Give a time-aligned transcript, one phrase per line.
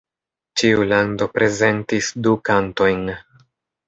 [0.59, 3.05] Ĉiu lando prezentis du kantojn.